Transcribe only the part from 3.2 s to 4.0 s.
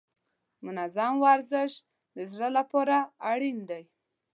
اړین دی.